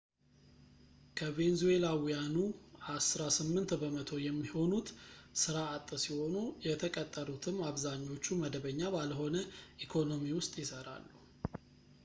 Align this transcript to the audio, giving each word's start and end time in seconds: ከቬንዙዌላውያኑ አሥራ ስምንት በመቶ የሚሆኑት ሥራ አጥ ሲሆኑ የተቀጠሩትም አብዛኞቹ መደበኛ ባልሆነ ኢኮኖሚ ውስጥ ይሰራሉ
ከቬንዙዌላውያኑ 1.19 2.35
አሥራ 2.93 3.21
ስምንት 3.35 3.71
በመቶ 3.81 4.09
የሚሆኑት 4.27 4.87
ሥራ 5.41 5.57
አጥ 5.75 5.87
ሲሆኑ 6.05 6.33
የተቀጠሩትም 6.67 7.59
አብዛኞቹ 7.69 8.25
መደበኛ 8.43 8.81
ባልሆነ 8.97 9.35
ኢኮኖሚ 9.85 10.25
ውስጥ 10.39 10.53
ይሰራሉ 10.63 11.07